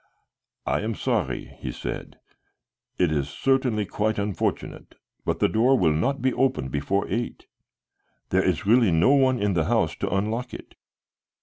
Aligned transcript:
"I 0.65 0.79
am 0.79 0.95
sorry," 0.95 1.45
he 1.59 1.71
said, 1.71 2.17
"it 2.97 3.11
is 3.11 3.29
certainly 3.29 3.85
quite 3.85 4.17
unfortunate, 4.17 4.95
but 5.25 5.37
the 5.37 5.47
door 5.47 5.77
will 5.77 5.93
not 5.93 6.23
be 6.23 6.33
opened 6.33 6.71
before 6.71 7.05
eight. 7.07 7.45
There 8.29 8.41
is 8.43 8.65
really 8.65 8.89
no 8.91 9.11
one 9.11 9.39
in 9.39 9.53
the 9.53 9.65
house 9.65 9.95
to 9.97 10.09
unlock 10.09 10.55
it." 10.55 10.73